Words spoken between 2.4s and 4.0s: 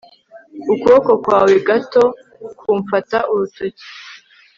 kumfata urutoki